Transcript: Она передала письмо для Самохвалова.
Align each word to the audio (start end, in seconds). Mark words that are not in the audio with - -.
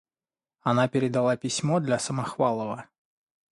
Она 0.61 0.87
передала 0.87 1.37
письмо 1.37 1.79
для 1.79 1.99
Самохвалова. 1.99 2.87